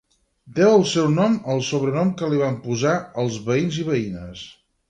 [0.59, 4.47] Deu el seu nom al sobrenom que li van posar els veïns i veïnes.